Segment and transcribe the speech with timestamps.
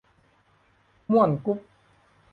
[1.11, 1.59] ม่วนกุ๊บ